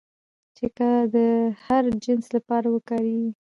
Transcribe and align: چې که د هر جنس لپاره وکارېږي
چې 0.57 0.65
که 0.77 0.89
د 1.15 1.15
هر 1.65 1.83
جنس 2.03 2.25
لپاره 2.35 2.67
وکارېږي 2.75 3.27